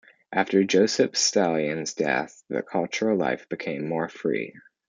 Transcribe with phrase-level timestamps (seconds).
[0.33, 4.51] After Joseph Stalin's death the cultural life became more free.